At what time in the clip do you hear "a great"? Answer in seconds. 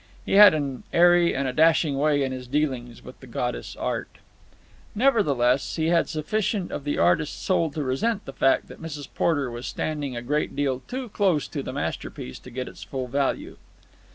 10.15-10.55